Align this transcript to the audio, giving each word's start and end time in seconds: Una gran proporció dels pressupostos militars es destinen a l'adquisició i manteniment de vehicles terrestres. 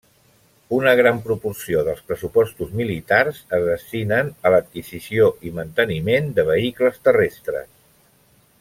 Una 0.77 0.93
gran 0.99 1.19
proporció 1.25 1.83
dels 1.89 2.01
pressupostos 2.07 2.71
militars 2.79 3.41
es 3.59 3.65
destinen 3.67 4.33
a 4.47 4.53
l'adquisició 4.55 5.29
i 5.51 5.55
manteniment 5.61 6.33
de 6.41 6.47
vehicles 6.53 7.01
terrestres. 7.11 7.71